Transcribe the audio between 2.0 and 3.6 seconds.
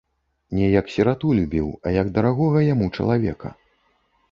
дарагога яму чалавека.